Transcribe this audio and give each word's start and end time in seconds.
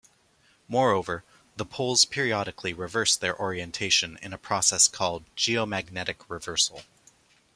Moreover, 0.67 1.23
the 1.57 1.63
poles 1.63 2.05
periodically 2.05 2.73
reverse 2.73 3.15
their 3.15 3.39
orientation 3.39 4.17
in 4.23 4.33
a 4.33 4.37
process 4.39 4.87
called 4.87 5.25
geomagnetic 5.35 6.27
reversal. 6.27 6.81